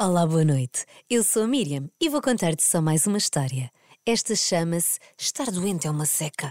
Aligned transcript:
Olá, 0.00 0.26
boa 0.26 0.42
noite. 0.42 0.86
Eu 1.08 1.22
sou 1.22 1.42
a 1.42 1.46
Miriam 1.46 1.86
e 2.00 2.08
vou 2.08 2.22
contar-te 2.22 2.62
só 2.62 2.80
mais 2.80 3.06
uma 3.06 3.18
história. 3.18 3.70
Esta 4.06 4.34
chama-se 4.34 4.98
Estar 5.18 5.50
Doente 5.50 5.86
é 5.86 5.90
uma 5.90 6.06
Seca. 6.06 6.50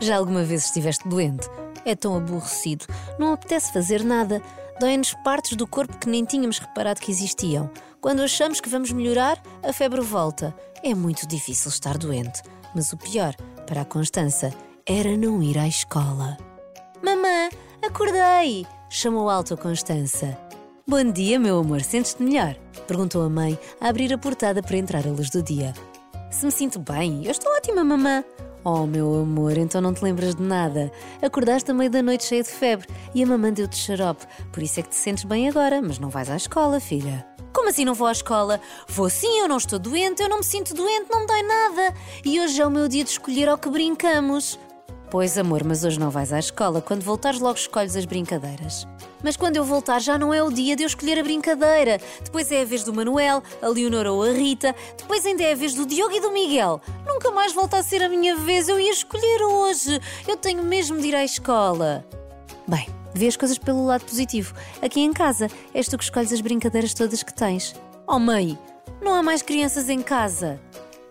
Já 0.00 0.18
alguma 0.18 0.44
vez 0.44 0.66
estiveste 0.66 1.06
doente? 1.08 1.48
É 1.84 1.96
tão 1.96 2.16
aborrecido, 2.16 2.86
não 3.18 3.32
apetece 3.32 3.72
fazer 3.72 4.04
nada. 4.04 4.40
Doem-nos 4.78 5.14
partes 5.24 5.56
do 5.56 5.66
corpo 5.66 5.98
que 5.98 6.08
nem 6.08 6.24
tínhamos 6.24 6.60
reparado 6.60 7.00
que 7.00 7.10
existiam. 7.10 7.68
Quando 8.00 8.22
achamos 8.22 8.60
que 8.60 8.68
vamos 8.68 8.92
melhorar, 8.92 9.42
a 9.64 9.72
febre 9.72 10.00
volta. 10.00 10.56
É 10.84 10.94
muito 10.94 11.26
difícil 11.26 11.70
estar 11.70 11.98
doente. 11.98 12.40
Mas 12.72 12.92
o 12.92 12.96
pior, 12.96 13.34
para 13.66 13.80
a 13.80 13.84
Constança, 13.84 14.54
era 14.86 15.16
não 15.16 15.42
ir 15.42 15.58
à 15.58 15.66
escola. 15.66 16.36
Mamã, 17.02 17.48
acordei! 17.84 18.64
Chamou 18.88 19.28
alto 19.28 19.54
a 19.54 19.56
Constança. 19.56 20.36
Bom 20.86 21.04
dia, 21.12 21.38
meu 21.38 21.58
amor, 21.58 21.82
sentes-te 21.82 22.22
melhor? 22.22 22.56
perguntou 22.86 23.22
a 23.22 23.28
mãe 23.28 23.58
a 23.80 23.88
abrir 23.88 24.12
a 24.12 24.18
portada 24.18 24.62
para 24.62 24.76
entrar 24.76 25.06
a 25.06 25.10
luz 25.10 25.28
do 25.28 25.42
dia. 25.42 25.74
Se 26.30 26.46
me 26.46 26.52
sinto 26.52 26.78
bem, 26.78 27.24
eu 27.24 27.30
estou 27.30 27.52
ótima, 27.52 27.84
mamã. 27.84 28.24
Oh, 28.64 28.86
meu 28.86 29.20
amor, 29.20 29.56
então 29.56 29.80
não 29.80 29.92
te 29.92 30.02
lembras 30.02 30.34
de 30.34 30.42
nada. 30.42 30.90
Acordaste 31.22 31.70
à 31.70 31.74
meia 31.74 31.90
da 31.90 32.02
noite 32.02 32.24
cheia 32.24 32.42
de 32.42 32.48
febre 32.48 32.88
e 33.14 33.22
a 33.22 33.26
mamãe 33.26 33.52
deu-te 33.52 33.76
xarope. 33.76 34.26
Por 34.52 34.62
isso 34.62 34.80
é 34.80 34.82
que 34.82 34.90
te 34.90 34.96
sentes 34.96 35.24
bem 35.24 35.48
agora, 35.48 35.80
mas 35.82 35.98
não 35.98 36.08
vais 36.08 36.30
à 36.30 36.36
escola, 36.36 36.80
filha. 36.80 37.26
Como 37.52 37.68
assim 37.68 37.84
não 37.84 37.94
vou 37.94 38.06
à 38.06 38.12
escola? 38.12 38.60
Vou 38.88 39.08
sim, 39.10 39.40
eu 39.40 39.48
não 39.48 39.56
estou 39.56 39.78
doente, 39.78 40.22
eu 40.22 40.28
não 40.28 40.38
me 40.38 40.44
sinto 40.44 40.74
doente, 40.74 41.08
não 41.10 41.20
me 41.20 41.26
dói 41.26 41.42
nada. 41.42 41.94
E 42.24 42.40
hoje 42.40 42.60
é 42.60 42.66
o 42.66 42.70
meu 42.70 42.88
dia 42.88 43.04
de 43.04 43.10
escolher 43.10 43.48
ao 43.48 43.58
que 43.58 43.68
brincamos. 43.70 44.58
Pois, 45.10 45.38
amor, 45.38 45.64
mas 45.64 45.84
hoje 45.84 45.98
não 45.98 46.10
vais 46.10 46.34
à 46.34 46.38
escola. 46.38 46.82
Quando 46.82 47.02
voltares, 47.02 47.40
logo 47.40 47.58
escolhes 47.58 47.96
as 47.96 48.04
brincadeiras. 48.04 48.86
Mas 49.22 49.38
quando 49.38 49.56
eu 49.56 49.64
voltar, 49.64 50.00
já 50.00 50.18
não 50.18 50.34
é 50.34 50.42
o 50.42 50.52
dia 50.52 50.76
de 50.76 50.82
eu 50.82 50.86
escolher 50.86 51.18
a 51.18 51.22
brincadeira. 51.22 51.98
Depois 52.22 52.52
é 52.52 52.60
a 52.60 52.64
vez 52.64 52.84
do 52.84 52.92
Manuel, 52.92 53.42
a 53.62 53.68
Leonora 53.68 54.12
ou 54.12 54.22
a 54.22 54.32
Rita. 54.32 54.74
Depois 54.98 55.24
ainda 55.24 55.42
é 55.42 55.52
a 55.52 55.56
vez 55.56 55.72
do 55.72 55.86
Diogo 55.86 56.14
e 56.14 56.20
do 56.20 56.30
Miguel. 56.30 56.78
Nunca 57.06 57.30
mais 57.30 57.54
volta 57.54 57.78
a 57.78 57.82
ser 57.82 58.02
a 58.02 58.08
minha 58.08 58.36
vez. 58.36 58.68
Eu 58.68 58.78
ia 58.78 58.92
escolher 58.92 59.42
hoje. 59.42 59.98
Eu 60.26 60.36
tenho 60.36 60.62
mesmo 60.62 61.00
de 61.00 61.08
ir 61.08 61.14
à 61.14 61.24
escola. 61.24 62.04
Bem, 62.66 62.86
vê 63.14 63.28
as 63.28 63.36
coisas 63.36 63.56
pelo 63.56 63.86
lado 63.86 64.04
positivo. 64.04 64.54
Aqui 64.82 65.00
em 65.00 65.12
casa, 65.14 65.48
és 65.72 65.88
tu 65.88 65.96
que 65.96 66.04
escolhes 66.04 66.34
as 66.34 66.42
brincadeiras 66.42 66.92
todas 66.92 67.22
que 67.22 67.32
tens. 67.32 67.74
Oh, 68.06 68.18
mãe, 68.18 68.58
não 69.00 69.14
há 69.14 69.22
mais 69.22 69.40
crianças 69.40 69.88
em 69.88 70.02
casa. 70.02 70.60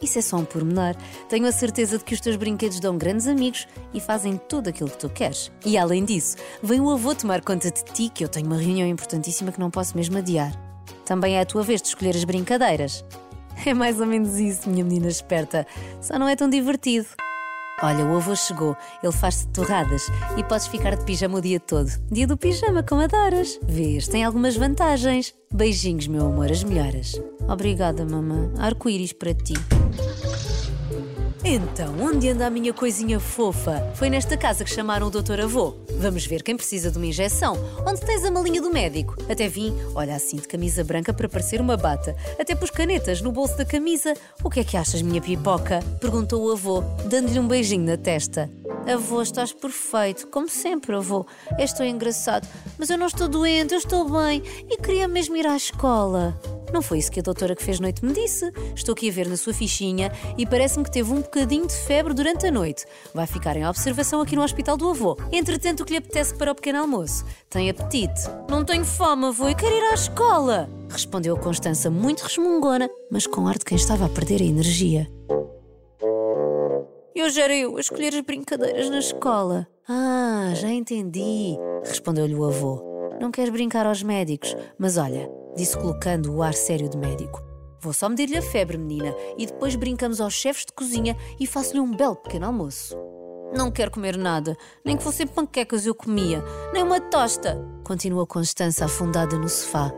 Isso 0.01 0.19
é 0.19 0.21
só 0.21 0.37
um 0.37 0.45
pormenor. 0.45 0.95
Tenho 1.27 1.47
a 1.47 1.51
certeza 1.51 1.97
de 1.97 2.03
que 2.03 2.13
os 2.13 2.21
teus 2.21 2.35
brinquedos 2.35 2.79
dão 2.79 2.97
grandes 2.97 3.27
amigos 3.27 3.67
e 3.93 3.99
fazem 3.99 4.39
tudo 4.49 4.69
aquilo 4.69 4.89
que 4.89 4.97
tu 4.97 5.09
queres. 5.09 5.51
E 5.65 5.77
além 5.77 6.05
disso, 6.05 6.37
vem 6.61 6.79
o 6.79 6.89
avô 6.89 7.15
tomar 7.15 7.41
conta 7.41 7.71
de 7.71 7.83
ti, 7.83 8.09
que 8.09 8.23
eu 8.23 8.29
tenho 8.29 8.45
uma 8.47 8.57
reunião 8.57 8.87
importantíssima 8.87 9.51
que 9.51 9.59
não 9.59 9.71
posso 9.71 9.95
mesmo 9.95 10.17
adiar. 10.17 10.51
Também 11.05 11.37
é 11.37 11.41
a 11.41 11.45
tua 11.45 11.63
vez 11.63 11.81
de 11.81 11.87
escolher 11.87 12.15
as 12.15 12.23
brincadeiras. 12.23 13.03
É 13.65 13.73
mais 13.73 13.99
ou 13.99 14.05
menos 14.05 14.37
isso, 14.37 14.69
minha 14.69 14.83
menina 14.83 15.07
esperta. 15.07 15.65
Só 15.99 16.19
não 16.19 16.27
é 16.27 16.35
tão 16.35 16.47
divertido. 16.47 17.07
Olha, 17.83 18.03
o 18.07 18.15
avô 18.15 18.35
chegou, 18.35 18.75
ele 19.03 19.11
faz-te 19.11 19.47
torradas 19.49 20.07
e 20.35 20.43
podes 20.43 20.65
ficar 20.65 20.95
de 20.95 21.05
pijama 21.05 21.37
o 21.37 21.41
dia 21.41 21.59
todo. 21.59 21.91
Dia 22.11 22.25
do 22.25 22.35
pijama, 22.35 22.81
como 22.81 23.01
adoras. 23.01 23.59
Vês, 23.67 24.07
tem 24.07 24.23
algumas 24.23 24.55
vantagens. 24.55 25.35
Beijinhos, 25.53 26.07
meu 26.07 26.25
amor, 26.25 26.51
as 26.51 26.63
melhoras. 26.63 27.21
Obrigada, 27.47 28.03
mamã. 28.03 28.51
Arco-íris 28.57 29.13
para 29.13 29.31
ti. 29.35 29.53
Então, 31.49 31.95
onde 32.01 32.27
anda 32.27 32.45
a 32.45 32.49
minha 32.49 32.73
coisinha 32.73 33.21
fofa? 33.21 33.81
Foi 33.95 34.09
nesta 34.09 34.35
casa 34.35 34.65
que 34.65 34.69
chamaram 34.69 35.07
o 35.07 35.09
doutor 35.09 35.39
avô. 35.39 35.75
Vamos 35.97 36.25
ver 36.25 36.43
quem 36.43 36.57
precisa 36.57 36.91
de 36.91 36.97
uma 36.97 37.05
injeção. 37.05 37.55
Onde 37.87 38.01
tens 38.01 38.25
a 38.25 38.29
malinha 38.29 38.61
do 38.61 38.69
médico? 38.69 39.15
Até 39.31 39.47
vim, 39.47 39.73
olha 39.95 40.13
assim, 40.13 40.35
de 40.35 40.45
camisa 40.45 40.83
branca 40.83 41.13
para 41.13 41.29
parecer 41.29 41.61
uma 41.61 41.77
bata. 41.77 42.13
Até 42.37 42.53
pus 42.53 42.69
canetas 42.69 43.21
no 43.21 43.31
bolso 43.31 43.55
da 43.55 43.63
camisa. 43.63 44.13
O 44.43 44.49
que 44.49 44.59
é 44.59 44.63
que 44.65 44.75
achas, 44.75 45.01
minha 45.01 45.21
pipoca? 45.21 45.79
Perguntou 46.01 46.45
o 46.45 46.51
avô, 46.51 46.81
dando-lhe 47.05 47.39
um 47.39 47.47
beijinho 47.47 47.85
na 47.85 47.95
testa. 47.95 48.51
Avô, 48.85 49.21
estás 49.21 49.53
perfeito, 49.53 50.27
como 50.27 50.49
sempre, 50.49 50.97
avô. 50.97 51.25
És 51.57 51.71
tão 51.71 51.85
engraçado, 51.85 52.45
mas 52.77 52.89
eu 52.89 52.97
não 52.97 53.07
estou 53.07 53.29
doente, 53.29 53.73
eu 53.73 53.79
estou 53.79 54.03
bem 54.09 54.43
e 54.69 54.75
queria 54.75 55.07
mesmo 55.07 55.37
ir 55.37 55.47
à 55.47 55.55
escola. 55.55 56.37
Não 56.73 56.81
foi 56.81 56.99
isso 56.99 57.11
que 57.11 57.19
a 57.19 57.23
doutora 57.23 57.55
que 57.55 57.63
fez 57.63 57.79
noite 57.79 58.03
me 58.03 58.13
disse. 58.13 58.51
Estou 58.75 58.93
aqui 58.93 59.09
a 59.09 59.11
ver 59.11 59.27
na 59.27 59.37
sua 59.37 59.53
fichinha 59.53 60.11
e 60.37 60.45
parece-me 60.45 60.83
que 60.83 60.91
teve 60.91 61.11
um 61.11 61.21
bocadinho 61.21 61.65
de 61.65 61.73
febre 61.73 62.13
durante 62.13 62.45
a 62.45 62.51
noite. 62.51 62.85
Vai 63.13 63.25
ficar 63.25 63.55
em 63.55 63.65
observação 63.65 64.21
aqui 64.21 64.35
no 64.35 64.43
hospital 64.43 64.77
do 64.77 64.89
avô. 64.89 65.17
Entretanto, 65.31 65.81
o 65.81 65.85
que 65.85 65.93
lhe 65.93 65.97
apetece 65.97 66.35
para 66.35 66.51
o 66.51 66.55
pequeno 66.55 66.79
almoço? 66.79 67.25
Tem 67.49 67.69
apetite? 67.69 68.21
Não 68.49 68.63
tenho 68.63 68.85
fome, 68.85 69.25
avô, 69.25 69.49
e 69.49 69.55
quero 69.55 69.75
ir 69.75 69.91
à 69.91 69.93
escola. 69.93 70.69
Respondeu 70.89 71.35
a 71.35 71.39
Constança 71.39 71.89
muito 71.89 72.21
resmungona, 72.21 72.89
mas 73.11 73.25
com 73.27 73.47
ar 73.47 73.57
de 73.57 73.65
quem 73.65 73.77
estava 73.77 74.05
a 74.05 74.09
perder 74.09 74.41
a 74.41 74.45
energia. 74.45 75.07
Eu 77.15 77.29
já 77.29 77.43
era 77.43 77.55
eu 77.55 77.77
a 77.77 77.79
escolher 77.79 78.13
as 78.13 78.21
brincadeiras 78.21 78.89
na 78.89 78.99
escola. 78.99 79.67
Ah, 79.89 80.51
já 80.53 80.69
entendi, 80.69 81.57
respondeu-lhe 81.83 82.35
o 82.35 82.45
avô. 82.45 82.83
Não 83.19 83.31
queres 83.31 83.49
brincar 83.49 83.87
aos 83.87 84.03
médicos, 84.03 84.55
mas 84.77 84.97
olha, 84.97 85.27
disse 85.57 85.77
colocando 85.77 86.33
o 86.33 86.43
ar 86.43 86.53
sério 86.53 86.87
de 86.87 86.97
médico. 86.97 87.43
Vou 87.81 87.91
só 87.91 88.07
medir-lhe 88.07 88.37
a 88.37 88.41
febre, 88.41 88.77
menina, 88.77 89.13
e 89.37 89.45
depois 89.45 89.75
brincamos 89.75 90.21
aos 90.21 90.33
chefes 90.33 90.65
de 90.65 90.73
cozinha 90.73 91.17
e 91.39 91.45
faço-lhe 91.45 91.79
um 91.79 91.91
belo 91.91 92.15
pequeno 92.15 92.45
almoço. 92.45 92.95
Não 93.55 93.71
quero 93.71 93.91
comer 93.91 94.17
nada, 94.17 94.55
nem 94.85 94.95
que 94.95 95.03
fossem 95.03 95.25
panquecas 95.25 95.85
eu 95.85 95.95
comia, 95.95 96.43
nem 96.73 96.83
uma 96.83 96.99
tosta, 96.99 97.57
continua 97.83 98.27
Constança 98.27 98.85
afundada 98.85 99.37
no 99.37 99.49
sofá. 99.49 99.91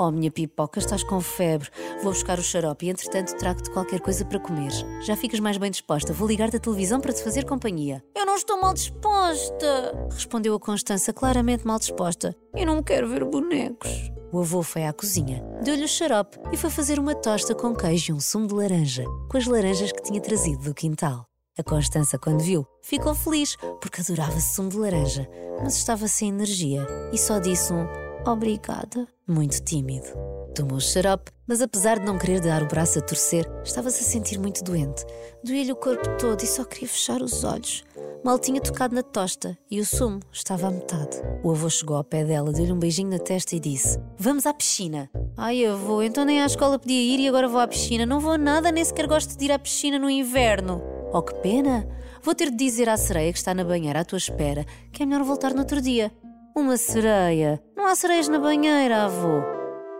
Oh, 0.00 0.12
minha 0.12 0.30
pipoca, 0.30 0.78
estás 0.78 1.02
com 1.02 1.20
febre. 1.20 1.68
Vou 2.04 2.12
buscar 2.12 2.38
o 2.38 2.42
xarope 2.42 2.86
e, 2.86 2.90
entretanto, 2.90 3.36
trago-te 3.36 3.68
qualquer 3.72 4.00
coisa 4.00 4.24
para 4.24 4.38
comer. 4.38 4.70
Já 5.02 5.16
ficas 5.16 5.40
mais 5.40 5.58
bem 5.58 5.72
disposta. 5.72 6.12
Vou 6.12 6.28
ligar-te 6.28 6.56
a 6.56 6.60
televisão 6.60 7.00
para 7.00 7.12
te 7.12 7.24
fazer 7.24 7.44
companhia. 7.44 8.00
Eu 8.14 8.24
não 8.24 8.36
estou 8.36 8.60
mal 8.60 8.72
disposta, 8.72 10.08
respondeu 10.12 10.54
a 10.54 10.60
Constança, 10.60 11.12
claramente 11.12 11.66
mal 11.66 11.80
disposta. 11.80 12.32
Eu 12.54 12.64
não 12.64 12.80
quero 12.80 13.08
ver 13.08 13.24
bonecos. 13.24 14.12
O 14.30 14.40
avô 14.40 14.62
foi 14.62 14.84
à 14.84 14.92
cozinha, 14.92 15.42
deu-lhe 15.62 15.84
o 15.84 15.88
xarope 15.88 16.38
e 16.52 16.56
foi 16.56 16.68
fazer 16.68 16.98
uma 16.98 17.14
tosta 17.14 17.54
com 17.54 17.74
queijo 17.74 18.12
e 18.12 18.14
um 18.14 18.20
sumo 18.20 18.46
de 18.46 18.54
laranja, 18.54 19.04
com 19.30 19.38
as 19.38 19.46
laranjas 19.46 19.90
que 19.90 20.02
tinha 20.02 20.20
trazido 20.20 20.64
do 20.64 20.74
quintal. 20.74 21.26
A 21.58 21.62
Constança, 21.62 22.18
quando 22.18 22.40
viu, 22.40 22.66
ficou 22.82 23.14
feliz 23.14 23.56
porque 23.80 24.00
adorava 24.00 24.38
sumo 24.38 24.68
de 24.68 24.76
laranja, 24.76 25.28
mas 25.60 25.76
estava 25.76 26.06
sem 26.06 26.28
energia 26.28 26.86
e 27.12 27.16
só 27.18 27.38
disse 27.38 27.72
um 27.72 27.86
obrigada, 28.26 29.08
muito 29.26 29.62
tímido. 29.64 30.08
Tomou 30.54 30.76
o 30.76 30.80
xarope, 30.80 31.30
mas 31.46 31.62
apesar 31.62 31.98
de 31.98 32.04
não 32.04 32.18
querer 32.18 32.40
dar 32.40 32.62
o 32.62 32.66
braço 32.66 32.98
a 32.98 33.02
torcer, 33.02 33.50
estava-se 33.64 34.02
a 34.02 34.06
sentir 34.06 34.38
muito 34.38 34.62
doente. 34.62 35.04
Doía-lhe 35.42 35.72
o 35.72 35.76
corpo 35.76 36.16
todo 36.18 36.42
e 36.42 36.46
só 36.46 36.64
queria 36.64 36.88
fechar 36.88 37.22
os 37.22 37.44
olhos. 37.44 37.84
Mal 38.24 38.38
tinha 38.38 38.60
tocado 38.60 38.94
na 38.94 39.02
tosta 39.02 39.56
e 39.70 39.80
o 39.80 39.86
sumo 39.86 40.20
estava 40.32 40.66
à 40.66 40.70
metade. 40.70 41.22
O 41.42 41.52
avô 41.52 41.70
chegou 41.70 41.96
ao 41.96 42.04
pé 42.04 42.24
dela, 42.24 42.52
deu-lhe 42.52 42.72
um 42.72 42.78
beijinho 42.78 43.10
na 43.10 43.18
testa 43.18 43.54
e 43.54 43.60
disse: 43.60 43.98
Vamos 44.18 44.44
à 44.44 44.52
piscina. 44.52 45.08
Ai, 45.36 45.64
avô, 45.64 46.02
então 46.02 46.24
nem 46.24 46.42
à 46.42 46.46
escola 46.46 46.78
podia 46.78 47.00
ir 47.00 47.20
e 47.20 47.28
agora 47.28 47.46
vou 47.48 47.60
à 47.60 47.68
piscina. 47.68 48.04
Não 48.04 48.18
vou 48.18 48.36
nada, 48.36 48.72
nem 48.72 48.84
sequer 48.84 49.06
gosto 49.06 49.38
de 49.38 49.44
ir 49.44 49.52
à 49.52 49.58
piscina 49.58 49.98
no 49.98 50.10
inverno. 50.10 50.82
Oh, 51.12 51.22
que 51.22 51.34
pena! 51.36 51.88
Vou 52.22 52.34
ter 52.34 52.50
de 52.50 52.56
dizer 52.56 52.88
à 52.88 52.96
sereia 52.96 53.32
que 53.32 53.38
está 53.38 53.54
na 53.54 53.64
banheira 53.64 54.00
à 54.00 54.04
tua 54.04 54.18
espera 54.18 54.66
que 54.92 55.02
é 55.02 55.06
melhor 55.06 55.24
voltar 55.24 55.54
no 55.54 55.60
outro 55.60 55.80
dia. 55.80 56.12
Uma 56.56 56.76
sereia? 56.76 57.62
Não 57.76 57.86
há 57.86 57.94
sereias 57.94 58.28
na 58.28 58.40
banheira, 58.40 59.04
avô. 59.04 59.40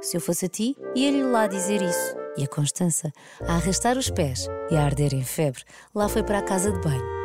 Se 0.03 0.17
eu 0.17 0.21
fosse 0.21 0.47
a 0.47 0.49
ti, 0.49 0.77
ia-lhe 0.95 1.23
lá 1.23 1.47
dizer 1.47 1.81
isso. 1.81 2.17
E 2.37 2.45
a 2.45 2.49
Constança, 2.49 3.12
a 3.43 3.55
arrastar 3.55 3.97
os 3.97 4.11
pés 4.11 4.49
e 4.71 4.77
a 4.77 4.84
arder 4.84 5.15
em 5.15 5.25
febre, 5.25 5.62
lá 5.95 6.09
foi 6.09 6.23
para 6.23 6.39
a 6.39 6.43
casa 6.43 6.73
de 6.73 6.81
banho. 6.81 7.18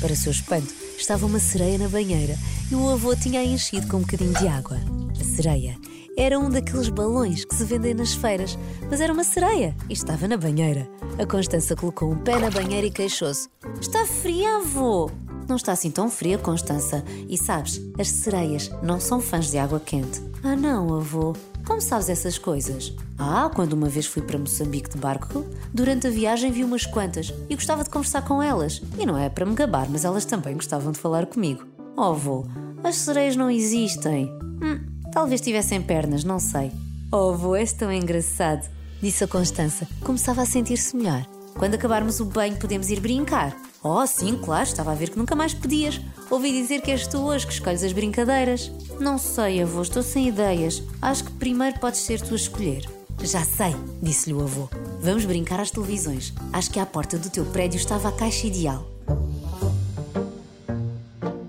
Para 0.00 0.14
seu 0.14 0.30
espanto, 0.30 0.72
estava 0.96 1.26
uma 1.26 1.40
sereia 1.40 1.76
na 1.76 1.88
banheira 1.88 2.36
e 2.70 2.74
o 2.74 2.88
avô 2.88 3.16
tinha 3.16 3.40
a 3.40 3.44
enchido 3.44 3.88
com 3.88 3.96
um 3.96 4.00
bocadinho 4.00 4.32
de 4.34 4.46
água. 4.46 4.78
A 5.20 5.24
sereia 5.24 5.76
era 6.16 6.38
um 6.38 6.48
daqueles 6.48 6.88
balões 6.88 7.44
que 7.44 7.54
se 7.54 7.64
vendem 7.64 7.94
nas 7.94 8.12
feiras, 8.14 8.56
mas 8.88 9.00
era 9.00 9.12
uma 9.12 9.24
sereia 9.24 9.76
e 9.88 9.92
estava 9.92 10.28
na 10.28 10.36
banheira. 10.36 10.88
A 11.18 11.26
Constança 11.26 11.74
colocou 11.74 12.12
um 12.12 12.18
pé 12.18 12.38
na 12.38 12.50
banheira 12.50 12.86
e 12.86 12.90
queixou-se: 12.90 13.48
Está 13.80 14.06
fria, 14.06 14.58
avô! 14.58 15.10
Não 15.48 15.56
está 15.56 15.72
assim 15.72 15.90
tão 15.90 16.10
fria, 16.10 16.38
Constança. 16.38 17.02
E 17.28 17.36
sabes, 17.36 17.80
as 17.98 18.08
sereias 18.08 18.70
não 18.82 19.00
são 19.00 19.20
fãs 19.20 19.50
de 19.50 19.58
água 19.58 19.80
quente. 19.80 20.20
Ah, 20.44 20.54
não, 20.54 20.94
avô. 20.94 21.34
Como 21.68 21.82
sabes 21.82 22.08
essas 22.08 22.38
coisas? 22.38 22.94
Ah, 23.18 23.50
quando 23.54 23.74
uma 23.74 23.90
vez 23.90 24.06
fui 24.06 24.22
para 24.22 24.38
Moçambique 24.38 24.88
de 24.88 24.96
barco, 24.96 25.44
durante 25.72 26.06
a 26.06 26.10
viagem 26.10 26.50
vi 26.50 26.64
umas 26.64 26.86
quantas 26.86 27.32
e 27.46 27.54
gostava 27.54 27.84
de 27.84 27.90
conversar 27.90 28.22
com 28.22 28.42
elas. 28.42 28.80
E 28.98 29.04
não 29.04 29.18
é 29.18 29.28
para 29.28 29.44
me 29.44 29.54
gabar, 29.54 29.86
mas 29.90 30.02
elas 30.02 30.24
também 30.24 30.54
gostavam 30.54 30.92
de 30.92 30.98
falar 30.98 31.26
comigo. 31.26 31.66
Oh, 31.94 32.04
avô, 32.04 32.46
as 32.82 32.96
sereias 32.96 33.36
não 33.36 33.50
existem. 33.50 34.32
Hum, 34.62 34.80
talvez 35.12 35.42
tivessem 35.42 35.82
pernas, 35.82 36.24
não 36.24 36.40
sei. 36.40 36.72
Oh, 37.12 37.32
avô, 37.34 37.54
és 37.54 37.74
tão 37.74 37.92
engraçado, 37.92 38.66
disse 39.02 39.22
a 39.22 39.28
Constança. 39.28 39.86
Começava 40.02 40.40
a 40.40 40.46
sentir-se 40.46 40.96
melhor. 40.96 41.26
Quando 41.58 41.74
acabarmos 41.74 42.20
o 42.20 42.24
banho 42.24 42.56
podemos 42.56 42.88
ir 42.88 43.00
brincar. 43.00 43.54
Oh, 43.82 44.06
sim, 44.06 44.38
claro, 44.38 44.62
estava 44.62 44.92
a 44.92 44.94
ver 44.94 45.10
que 45.10 45.18
nunca 45.18 45.34
mais 45.34 45.52
podias. 45.52 46.00
Ouvi 46.30 46.52
dizer 46.52 46.80
que 46.80 46.90
és 46.90 47.06
tu 47.06 47.18
hoje 47.18 47.46
que 47.46 47.52
escolhes 47.52 47.82
as 47.82 47.92
brincadeiras. 47.92 48.70
Não 49.00 49.18
sei, 49.18 49.62
avô, 49.62 49.82
estou 49.82 50.02
sem 50.02 50.28
ideias. 50.28 50.82
Acho 51.02 51.24
que 51.24 51.32
primeiro 51.32 51.78
podes 51.80 52.00
ser 52.00 52.20
tu 52.20 52.32
a 52.32 52.36
escolher. 52.36 52.88
Já 53.22 53.44
sei, 53.44 53.74
disse-lhe 54.00 54.34
o 54.34 54.42
avô. 54.42 54.68
Vamos 55.00 55.24
brincar 55.24 55.58
às 55.58 55.70
televisões. 55.72 56.32
Acho 56.52 56.70
que 56.70 56.78
à 56.78 56.86
porta 56.86 57.18
do 57.18 57.28
teu 57.28 57.44
prédio 57.46 57.76
estava 57.76 58.08
a 58.08 58.12
caixa 58.12 58.46
ideal. 58.46 58.86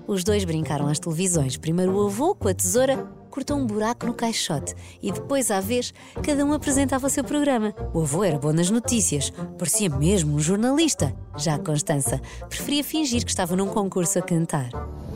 Os 0.07 0.23
dois 0.23 0.44
brincaram 0.44 0.88
às 0.88 0.97
televisões. 0.97 1.56
Primeiro 1.56 1.95
o 1.95 2.07
avô, 2.07 2.33
com 2.33 2.47
a 2.47 2.53
tesoura, 2.53 3.07
cortou 3.30 3.58
um 3.58 3.66
buraco 3.66 4.06
no 4.06 4.14
caixote 4.14 4.76
e 5.02 5.12
depois, 5.12 5.52
à 5.52 5.60
vez, 5.60 5.94
cada 6.24 6.44
um 6.44 6.54
apresentava 6.54 7.08
o 7.08 7.10
seu 7.10 7.24
programa. 7.24 7.74
O 7.94 8.02
avô 8.02 8.24
era 8.24 8.38
bom 8.38 8.52
nas 8.52 8.70
notícias, 8.70 9.31
parecia 9.58 9.90
mesmo 9.90 10.36
um 10.36 10.40
jornalista. 10.40 11.16
Já 11.38 11.56
a 11.56 11.60
Constança 11.60 12.22
preferia 12.48 12.84
fingir 12.84 13.24
que 13.24 13.31
estava 13.31 13.56
num 13.56 13.68
concurso 13.68 14.20
a 14.20 14.22
cantar. 14.22 14.70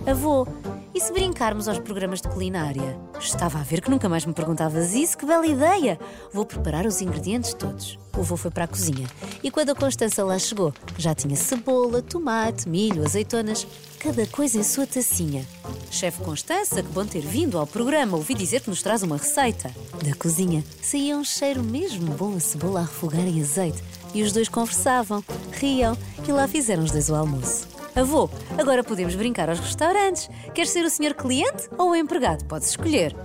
Avô, 0.05 0.47
e 0.93 0.99
se 0.99 1.11
brincarmos 1.11 1.67
aos 1.67 1.79
programas 1.79 2.21
de 2.21 2.27
culinária? 2.27 2.97
Estava 3.19 3.59
a 3.59 3.63
ver 3.63 3.81
que 3.81 3.89
nunca 3.89 4.07
mais 4.07 4.25
me 4.25 4.33
perguntavas 4.33 4.93
isso, 4.93 5.17
que 5.17 5.25
bela 5.25 5.45
ideia! 5.45 5.99
Vou 6.31 6.45
preparar 6.45 6.85
os 6.85 7.01
ingredientes 7.01 7.53
todos. 7.53 7.97
O 8.15 8.19
avô 8.19 8.37
foi 8.37 8.51
para 8.51 8.65
a 8.65 8.67
cozinha 8.67 9.07
e 9.41 9.49
quando 9.49 9.71
a 9.71 9.75
Constança 9.75 10.23
lá 10.23 10.37
chegou, 10.37 10.73
já 10.97 11.15
tinha 11.15 11.35
cebola, 11.35 12.01
tomate, 12.01 12.69
milho, 12.69 13.03
azeitonas, 13.03 13.65
cada 13.99 14.27
coisa 14.27 14.59
em 14.59 14.63
sua 14.63 14.85
tacinha. 14.85 15.45
Chefe 15.89 16.21
Constança, 16.21 16.83
que 16.83 16.89
bom 16.89 17.05
ter 17.05 17.21
vindo 17.21 17.57
ao 17.57 17.65
programa, 17.65 18.17
ouvi 18.17 18.35
dizer 18.35 18.61
que 18.61 18.69
nos 18.69 18.83
traz 18.83 19.01
uma 19.01 19.17
receita. 19.17 19.71
Da 20.03 20.13
cozinha 20.15 20.63
saía 20.81 21.17
um 21.17 21.23
cheiro 21.23 21.63
mesmo 21.63 22.13
bom 22.13 22.35
a 22.35 22.39
cebola 22.39 22.81
a 22.81 22.83
refogar 22.83 23.27
em 23.27 23.41
azeite 23.41 23.81
e 24.13 24.21
os 24.21 24.31
dois 24.31 24.47
conversavam, 24.47 25.23
riam 25.51 25.97
e 26.27 26.31
lá 26.31 26.47
fizeram 26.47 26.83
os 26.83 26.91
dois 26.91 27.09
o 27.09 27.15
almoço. 27.15 27.72
Avô, 27.95 28.27
agora 28.57 28.83
podemos 28.83 29.13
brincar 29.13 29.49
aos 29.49 29.59
restaurantes. 29.59 30.27
Queres 30.53 30.71
ser 30.71 30.83
o 30.83 30.89
senhor 30.89 31.13
cliente 31.13 31.69
ou 31.77 31.91
o 31.91 31.95
empregado? 31.95 32.43
Podes 32.45 32.69
escolher. 32.69 33.15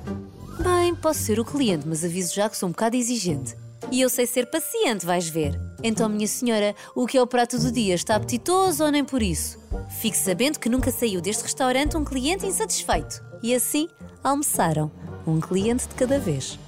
Bem, 0.62 0.94
posso 0.94 1.20
ser 1.20 1.40
o 1.40 1.44
cliente, 1.44 1.88
mas 1.88 2.04
aviso 2.04 2.34
já 2.34 2.50
que 2.50 2.56
sou 2.56 2.68
um 2.68 2.72
bocado 2.72 2.94
exigente. 2.94 3.56
E 3.90 4.02
eu 4.02 4.10
sei 4.10 4.26
ser 4.26 4.50
paciente, 4.50 5.06
vais 5.06 5.26
ver. 5.26 5.58
Então, 5.82 6.06
minha 6.08 6.26
senhora, 6.26 6.74
o 6.94 7.06
que 7.06 7.16
é 7.16 7.22
o 7.22 7.26
prato 7.26 7.58
do 7.58 7.72
dia? 7.72 7.94
Está 7.94 8.16
apetitoso 8.16 8.84
ou 8.84 8.90
nem 8.90 9.04
por 9.04 9.22
isso? 9.22 9.58
Fique 10.00 10.16
sabendo 10.18 10.58
que 10.58 10.68
nunca 10.68 10.90
saiu 10.90 11.22
deste 11.22 11.44
restaurante 11.44 11.96
um 11.96 12.04
cliente 12.04 12.44
insatisfeito. 12.44 13.22
E 13.42 13.54
assim, 13.54 13.88
almoçaram. 14.22 14.90
Um 15.26 15.40
cliente 15.40 15.88
de 15.88 15.94
cada 15.94 16.18
vez. 16.18 16.58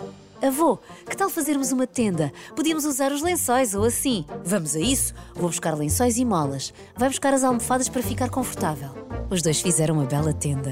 Avô, 0.42 0.78
que 1.06 1.14
tal 1.14 1.28
fazermos 1.28 1.70
uma 1.70 1.86
tenda? 1.86 2.32
Podíamos 2.56 2.86
usar 2.86 3.12
os 3.12 3.20
lençóis 3.20 3.74
ou 3.74 3.84
assim. 3.84 4.24
Vamos 4.42 4.74
a 4.74 4.80
isso? 4.80 5.12
Vou 5.34 5.48
buscar 5.50 5.76
lençóis 5.76 6.16
e 6.16 6.24
molas. 6.24 6.72
Vai 6.96 7.10
buscar 7.10 7.34
as 7.34 7.44
almofadas 7.44 7.90
para 7.90 8.02
ficar 8.02 8.30
confortável. 8.30 8.88
Os 9.28 9.42
dois 9.42 9.60
fizeram 9.60 9.96
uma 9.96 10.06
bela 10.06 10.32
tenda. 10.32 10.70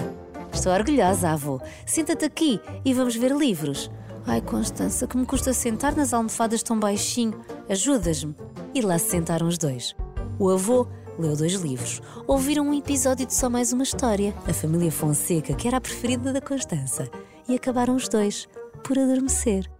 Estou 0.51 0.73
orgulhosa, 0.73 1.29
avô. 1.29 1.61
Senta-te 1.85 2.25
aqui 2.25 2.59
e 2.83 2.95
vamos 2.95 3.15
ver 3.15 3.31
livros. 3.31 3.91
Ai, 4.27 4.41
Constança, 4.41 5.07
que 5.07 5.19
me 5.19 5.27
custa 5.27 5.53
sentar 5.53 5.95
nas 5.95 6.15
almofadas 6.15 6.63
tão 6.63 6.81
baixinho. 6.81 7.39
Ajudas-me. 7.69 8.35
E 8.75 8.81
lá 8.81 8.99
se 8.99 9.11
sentaram 9.11 9.47
os 9.47 9.59
dois. 9.59 9.95
O 10.39 10.49
avô 10.49 10.89
leu 11.19 11.37
dois 11.37 11.53
livros. 11.53 12.01
Ouviram 12.27 12.67
um 12.67 12.75
episódio 12.75 13.27
de 13.27 13.35
Só 13.35 13.51
Mais 13.51 13.71
Uma 13.71 13.83
História, 13.83 14.35
a 14.47 14.53
família 14.55 14.91
Fonseca, 14.91 15.53
que 15.53 15.69
era 15.69 15.77
a 15.77 15.81
preferida 15.81 16.33
da 16.33 16.41
Constança. 16.41 17.11
E 17.47 17.55
acabaram 17.55 17.95
os 17.95 18.09
dois 18.09 18.49
por 18.79 18.99
adormecer. 18.99 19.71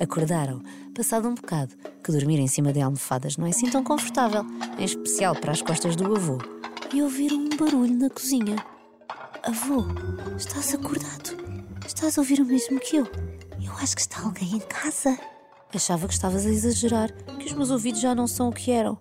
Acordaram, 0.00 0.62
passado 0.94 1.28
um 1.28 1.34
bocado, 1.34 1.74
que 2.02 2.12
dormir 2.12 2.38
em 2.38 2.46
cima 2.46 2.72
de 2.72 2.80
almofadas 2.80 3.36
não 3.36 3.46
é 3.46 3.50
assim 3.50 3.70
tão 3.70 3.82
confortável, 3.82 4.44
em 4.78 4.84
especial 4.84 5.34
para 5.34 5.52
as 5.52 5.62
costas 5.62 5.96
do 5.96 6.14
avô, 6.14 6.38
e 6.92 7.02
ouviram 7.02 7.38
um 7.38 7.56
barulho 7.56 7.96
na 7.96 8.10
cozinha. 8.10 8.56
Avô, 9.44 9.84
estás 10.36 10.74
acordado? 10.74 11.36
Estás 11.86 12.18
a 12.18 12.20
ouvir 12.20 12.40
o 12.40 12.44
mesmo 12.44 12.80
que 12.80 12.96
eu? 12.96 13.06
Eu 13.62 13.72
acho 13.74 13.94
que 13.94 14.02
está 14.02 14.20
alguém 14.22 14.56
em 14.56 14.60
casa. 14.60 15.18
Achava 15.72 16.06
que 16.06 16.14
estavas 16.14 16.44
a 16.46 16.50
exagerar, 16.50 17.12
que 17.38 17.46
os 17.46 17.52
meus 17.52 17.70
ouvidos 17.70 18.00
já 18.00 18.14
não 18.14 18.26
são 18.26 18.48
o 18.48 18.52
que 18.52 18.70
eram. 18.70 18.98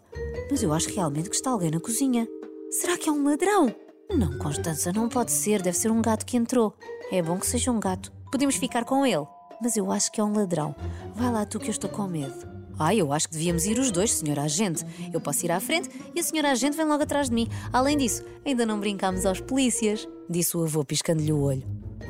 Mas 0.49 0.63
eu 0.63 0.73
acho 0.73 0.89
realmente 0.89 1.29
que 1.29 1.35
está 1.35 1.51
alguém 1.51 1.71
na 1.71 1.79
cozinha. 1.79 2.27
Será 2.71 2.97
que 2.97 3.09
é 3.09 3.11
um 3.11 3.23
ladrão? 3.23 3.73
Não, 4.15 4.37
Constança, 4.37 4.91
não 4.93 5.09
pode 5.09 5.31
ser. 5.31 5.61
Deve 5.61 5.77
ser 5.77 5.91
um 5.91 6.01
gato 6.01 6.25
que 6.25 6.37
entrou. 6.37 6.73
É 7.11 7.21
bom 7.21 7.37
que 7.39 7.47
seja 7.47 7.71
um 7.71 7.79
gato. 7.79 8.11
Podemos 8.31 8.55
ficar 8.55 8.85
com 8.85 9.05
ele. 9.05 9.25
Mas 9.61 9.75
eu 9.75 9.91
acho 9.91 10.11
que 10.11 10.21
é 10.21 10.23
um 10.23 10.33
ladrão. 10.33 10.75
Vai 11.15 11.31
lá 11.31 11.45
tu 11.45 11.59
que 11.59 11.67
eu 11.67 11.71
estou 11.71 11.89
com 11.89 12.07
medo. 12.07 12.53
Ai, 12.77 12.99
eu 12.99 13.11
acho 13.11 13.27
que 13.27 13.33
devíamos 13.33 13.65
ir 13.65 13.79
os 13.79 13.91
dois, 13.91 14.11
senhora 14.11 14.43
agente. 14.43 14.85
Eu 15.11 15.21
posso 15.21 15.45
ir 15.45 15.51
à 15.51 15.59
frente 15.59 15.89
e 16.13 16.19
a 16.19 16.23
senhora 16.23 16.51
agente 16.51 16.75
vem 16.77 16.85
logo 16.85 17.03
atrás 17.03 17.29
de 17.29 17.35
mim. 17.35 17.47
Além 17.71 17.97
disso, 17.97 18.23
ainda 18.45 18.65
não 18.65 18.79
brincámos 18.79 19.25
aos 19.25 19.39
polícias, 19.39 20.07
disse 20.29 20.57
o 20.57 20.63
avô 20.63 20.83
piscando-lhe 20.83 21.31
o 21.31 21.41
olho. 21.41 21.63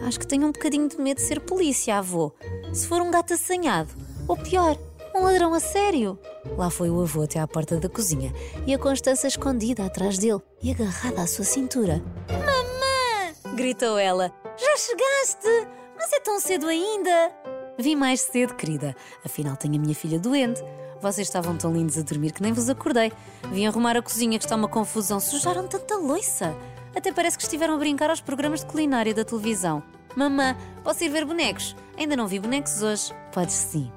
Acho 0.05 0.19
que 0.19 0.27
tenho 0.27 0.47
um 0.47 0.51
bocadinho 0.51 0.88
de 0.88 0.97
medo 0.97 1.17
de 1.17 1.23
ser 1.23 1.39
polícia, 1.41 1.97
avô. 1.97 2.33
Se 2.73 2.88
for 2.88 3.01
um 3.01 3.11
gato 3.11 3.33
assanhado. 3.33 3.94
Ou 4.27 4.35
pior, 4.38 4.77
um 5.15 5.23
ladrão 5.23 5.53
a 5.53 5.59
sério. 5.59 6.17
Lá 6.57 6.69
foi 6.69 6.90
o 6.90 7.01
avô 7.01 7.24
até 7.24 7.40
à 7.40 7.48
porta 7.48 7.78
da 7.78 7.90
cozinha 7.90 8.34
e 8.68 8.74
a 8.74 8.78
Constança 8.80 9.28
escondida 9.28 9.86
atrás 9.86 10.18
dele 10.18 10.42
e 10.62 10.72
agarrada 10.72 11.22
à 11.22 11.28
sua 11.28 11.45
cintura. 11.45 12.04
Mamã! 12.30 13.56
gritou 13.56 13.98
ela. 13.98 14.31
Já 14.57 14.78
chegaste? 14.78 15.68
Mas 15.95 16.12
é 16.13 16.19
tão 16.19 16.40
cedo 16.40 16.68
ainda! 16.68 17.31
Vim 17.78 17.95
mais 17.95 18.22
cedo, 18.22 18.56
querida. 18.56 18.95
Afinal, 19.25 19.56
tenho 19.56 19.75
a 19.75 19.80
minha 19.80 19.95
filha 19.95 20.19
doente. 20.19 20.62
Vocês 21.01 21.28
estavam 21.28 21.57
tão 21.57 21.74
lindos 21.74 21.98
a 21.98 22.01
dormir 22.01 22.31
que 22.31 22.42
nem 22.42 22.54
vos 22.54 22.69
acordei. 22.69 23.12
Vim 23.51 23.66
arrumar 23.66 23.98
a 23.98 24.01
cozinha 24.01 24.38
que 24.38 24.46
está 24.46 24.56
uma 24.56 24.68
confusão. 24.68 25.19
Sujaram 25.19 25.68
tanta 25.68 25.96
loiça. 25.98 26.56
Até 26.96 27.12
parece 27.12 27.38
que 27.38 27.44
estiveram 27.44 27.74
a 27.74 27.78
brincar 27.78 28.10
aos 28.10 28.22
programas 28.22 28.60
de 28.60 28.68
culinária 28.68 29.13
da 29.13 29.25
televisão. 29.25 29.81
Mamã, 30.16 30.56
posso 30.84 31.04
ir 31.04 31.10
ver 31.10 31.25
bonecos? 31.25 31.75
Ainda 31.98 32.16
não 32.16 32.28
vi 32.28 32.39
bonecos 32.39 32.84
hoje. 32.84 33.12
Podes 33.31 33.56
sim. 33.56 33.92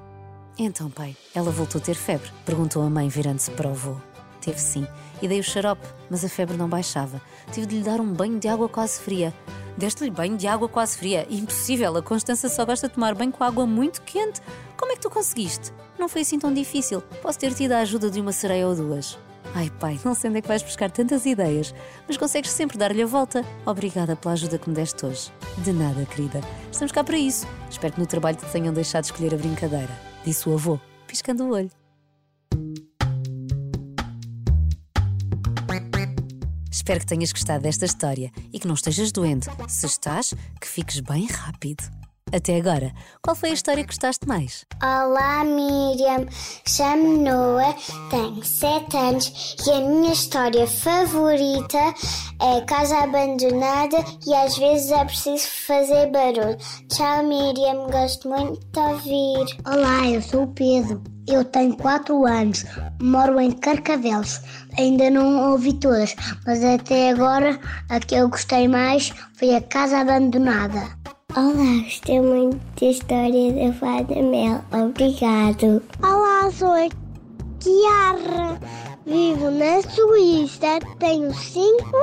Então, 0.59 0.89
pai, 0.89 1.15
ela 1.35 1.51
voltou 1.51 1.79
a 1.79 1.83
ter 1.83 1.93
febre? 1.93 2.31
Perguntou 2.43 2.81
a 2.81 2.89
mãe, 2.89 3.07
virando-se 3.07 3.51
para 3.51 3.67
o 3.67 3.71
avô. 3.71 3.95
Teve 4.41 4.59
sim, 4.59 4.87
e 5.21 5.27
dei 5.27 5.39
o 5.39 5.43
xarope, 5.43 5.85
mas 6.09 6.25
a 6.25 6.29
febre 6.29 6.57
não 6.57 6.67
baixava. 6.67 7.21
Tive 7.51 7.67
de 7.67 7.77
lhe 7.77 7.83
dar 7.83 7.99
um 7.99 8.11
banho 8.11 8.39
de 8.39 8.47
água 8.47 8.67
quase 8.67 8.99
fria. 8.99 9.31
Deste-lhe 9.77 10.09
banho 10.09 10.35
de 10.35 10.47
água 10.47 10.67
quase 10.67 10.97
fria. 10.97 11.27
Impossível, 11.29 11.95
a 11.95 12.01
Constança 12.01 12.49
só 12.49 12.65
gosta 12.65 12.87
de 12.87 12.95
tomar 12.95 13.13
banho 13.13 13.31
com 13.31 13.43
água 13.43 13.67
muito 13.67 14.01
quente. 14.01 14.41
Como 14.75 14.91
é 14.91 14.95
que 14.95 15.01
tu 15.01 15.11
conseguiste? 15.11 15.71
Não 15.99 16.09
foi 16.09 16.21
assim 16.21 16.39
tão 16.39 16.51
difícil. 16.51 17.01
Posso 17.21 17.37
ter 17.37 17.53
tido 17.53 17.73
a 17.73 17.79
ajuda 17.79 18.09
de 18.09 18.19
uma 18.19 18.31
sereia 18.31 18.67
ou 18.67 18.75
duas. 18.75 19.19
Ai, 19.53 19.71
pai, 19.79 19.99
não 20.03 20.15
sei 20.15 20.31
onde 20.31 20.39
é 20.39 20.41
que 20.41 20.47
vais 20.47 20.63
buscar 20.63 20.89
tantas 20.89 21.25
ideias, 21.27 21.73
mas 22.07 22.17
consegues 22.17 22.49
sempre 22.49 22.79
dar-lhe 22.79 23.03
a 23.03 23.05
volta. 23.05 23.45
Obrigada 23.63 24.15
pela 24.15 24.33
ajuda 24.33 24.57
que 24.57 24.69
me 24.69 24.75
deste 24.75 25.05
hoje. 25.05 25.31
De 25.59 25.71
nada, 25.71 26.03
querida. 26.05 26.41
Estamos 26.71 26.91
cá 26.91 27.03
para 27.03 27.17
isso. 27.17 27.47
Espero 27.69 27.93
que 27.93 27.99
no 27.99 28.07
trabalho 28.07 28.37
te 28.37 28.45
tenham 28.47 28.73
deixado 28.73 29.03
escolher 29.03 29.35
a 29.35 29.37
brincadeira 29.37 30.16
disse 30.27 30.49
o 30.49 30.53
avô, 30.53 30.77
piscando 31.07 31.45
o 31.45 31.53
olho. 31.53 31.71
Espero 36.69 36.99
que 36.99 37.05
tenhas 37.05 37.31
gostado 37.31 37.63
desta 37.63 37.85
história 37.85 38.29
e 38.51 38.59
que 38.59 38.67
não 38.67 38.75
estejas 38.75 39.13
doente. 39.13 39.47
Se 39.69 39.85
estás, 39.85 40.33
que 40.59 40.67
fiques 40.67 40.99
bem 40.99 41.27
rápido. 41.27 41.96
Até 42.33 42.57
agora, 42.57 42.91
qual 43.21 43.35
foi 43.37 43.51
a 43.51 43.53
história 43.53 43.83
que 43.83 43.89
gostaste 43.89 44.27
mais? 44.27 44.65
Olá, 44.83 45.45
Miriam. 45.45 46.27
Chamo-me 46.67 47.19
Noah, 47.19 47.73
tenho 48.09 48.43
7 48.43 48.97
anos 48.97 49.55
e 49.65 49.71
a 49.71 49.79
minha 49.79 50.11
história 50.11 50.67
favorita 50.67 51.77
é 52.41 52.61
Casa 52.67 52.97
Abandonada 52.97 54.03
e 54.25 54.33
às 54.33 54.57
vezes 54.57 54.91
é 54.91 55.05
preciso 55.05 55.47
fazer 55.65 56.11
barulho. 56.11 56.57
Tchau, 56.89 57.23
Miriam. 57.23 57.87
Gosto 57.89 58.27
muito 58.27 58.59
de 58.73 58.79
ouvir. 58.79 59.57
Olá, 59.65 60.07
eu 60.09 60.21
sou 60.21 60.43
o 60.43 60.47
Pedro. 60.47 61.01
Eu 61.25 61.45
tenho 61.45 61.75
4 61.77 62.25
anos, 62.25 62.65
moro 63.01 63.39
em 63.39 63.51
Carcavelos. 63.51 64.41
Ainda 64.77 65.09
não 65.09 65.51
ouvi 65.51 65.73
todas, 65.73 66.15
mas 66.45 66.63
até 66.63 67.11
agora 67.11 67.59
a 67.89 67.99
que 67.99 68.15
eu 68.15 68.29
gostei 68.29 68.67
mais 68.67 69.13
foi 69.33 69.55
a 69.55 69.61
Casa 69.61 69.99
Abandonada. 69.99 70.87
Olá, 71.37 71.83
gostei 71.83 72.19
muito 72.19 72.57
da 72.81 72.87
história 72.87 73.53
da 73.53 73.71
Fada 73.73 74.15
Mel. 74.23 74.59
Obrigado. 74.71 75.83
Olá, 76.01 76.51
sou 76.51 76.71
a 76.71 76.89
Kiara. 77.59 78.59
Vivo 79.05 79.51
na 79.51 79.79
Suíça, 79.83 80.79
tenho 80.97 81.31
5 81.31 81.95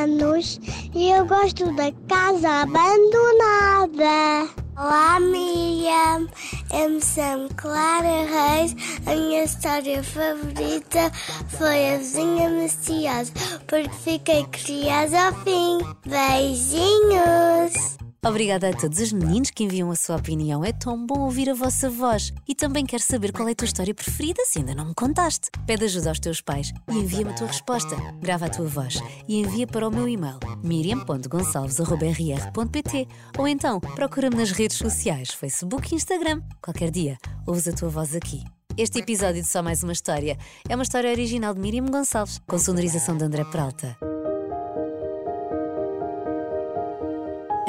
anos 0.00 0.58
e 0.94 1.10
eu 1.10 1.26
gosto 1.26 1.70
da 1.74 1.92
casa 2.08 2.62
abandonada. 2.62 4.48
Olá, 4.78 5.20
Miriam. 5.20 6.26
Eu 6.72 6.88
me 6.88 7.02
chamo 7.02 7.50
Clara 7.58 8.24
Reis. 8.24 8.74
A 9.04 9.14
minha 9.14 9.44
história 9.44 10.02
favorita 10.02 11.12
foi 11.48 11.96
a 11.96 11.98
vizinha 11.98 12.48
maliciosa, 12.48 13.30
porque 13.66 13.90
fiquei 13.90 14.46
curiosa 14.46 15.26
ao 15.26 15.34
fim. 15.44 15.80
Beijinhos! 16.06 18.00
Obrigada 18.24 18.68
a 18.68 18.72
todos 18.74 18.98
os 18.98 19.12
meninos 19.14 19.50
que 19.50 19.64
enviam 19.64 19.90
a 19.90 19.96
sua 19.96 20.16
opinião. 20.16 20.62
É 20.62 20.72
tão 20.72 21.06
bom 21.06 21.20
ouvir 21.20 21.48
a 21.48 21.54
vossa 21.54 21.88
voz. 21.88 22.34
E 22.46 22.54
também 22.54 22.84
quero 22.84 23.02
saber 23.02 23.32
qual 23.32 23.48
é 23.48 23.52
a 23.52 23.54
tua 23.54 23.64
história 23.64 23.94
preferida, 23.94 24.44
se 24.44 24.58
ainda 24.58 24.74
não 24.74 24.88
me 24.88 24.94
contaste. 24.94 25.48
Pede 25.66 25.84
ajuda 25.84 26.10
aos 26.10 26.20
teus 26.20 26.42
pais 26.42 26.70
e 26.90 26.98
envia-me 26.98 27.30
a 27.30 27.34
tua 27.34 27.46
resposta. 27.46 27.96
Grava 28.20 28.44
a 28.44 28.50
tua 28.50 28.66
voz 28.66 29.00
e 29.26 29.40
envia 29.40 29.66
para 29.66 29.88
o 29.88 29.90
meu 29.90 30.06
e-mail 30.06 30.38
miriam.gonçalves.rr.pt 30.62 33.08
ou 33.38 33.48
então 33.48 33.80
procura-me 33.80 34.36
nas 34.36 34.50
redes 34.50 34.76
sociais, 34.76 35.30
Facebook 35.30 35.90
e 35.90 35.96
Instagram. 35.96 36.42
Qualquer 36.60 36.90
dia, 36.90 37.16
ouves 37.46 37.66
a 37.68 37.72
tua 37.72 37.88
voz 37.88 38.14
aqui. 38.14 38.44
Este 38.76 38.98
episódio 38.98 39.40
de 39.40 39.48
Só 39.48 39.62
Mais 39.62 39.82
Uma 39.82 39.94
História 39.94 40.36
é 40.68 40.74
uma 40.74 40.82
história 40.82 41.10
original 41.10 41.54
de 41.54 41.60
Miriam 41.60 41.86
Gonçalves, 41.86 42.38
com 42.46 42.58
sonorização 42.58 43.16
de 43.16 43.24
André 43.24 43.44
Peralta. 43.44 44.09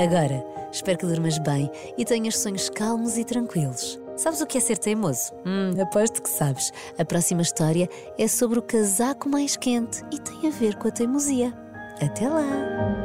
Agora, 0.01 0.43
espero 0.71 0.97
que 0.97 1.05
durmas 1.05 1.37
bem 1.37 1.69
e 1.95 2.03
tenhas 2.03 2.39
sonhos 2.39 2.71
calmos 2.71 3.17
e 3.17 3.23
tranquilos. 3.23 4.01
Sabes 4.17 4.41
o 4.41 4.47
que 4.47 4.57
é 4.57 4.61
ser 4.61 4.79
teimoso? 4.79 5.31
Hum, 5.45 5.79
aposto 5.79 6.23
que 6.23 6.29
sabes. 6.29 6.71
A 6.97 7.05
próxima 7.05 7.43
história 7.43 7.87
é 8.17 8.27
sobre 8.27 8.57
o 8.57 8.63
casaco 8.63 9.29
mais 9.29 9.55
quente 9.55 10.03
e 10.11 10.19
tem 10.19 10.47
a 10.47 10.51
ver 10.51 10.75
com 10.77 10.87
a 10.87 10.91
teimosia. 10.91 11.53
Até 12.01 12.27
lá! 12.27 13.00